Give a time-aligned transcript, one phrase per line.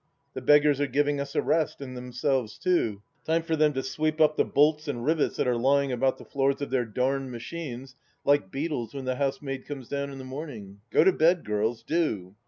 [0.33, 3.03] The beggars are giving us a rest, and themselves too.
[3.23, 6.25] Time for them to sweep up the bolts and rivets that are lying about the
[6.25, 10.81] floors of their darned machines, like beetles when the housemaid comes down in the morning.
[10.89, 12.33] Go to bed, girls, do."